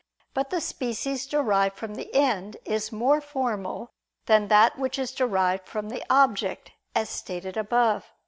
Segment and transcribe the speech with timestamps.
[0.33, 3.91] But the species derived from the end, is more formal
[4.25, 8.19] than that which is derived from the object, as stated above (A.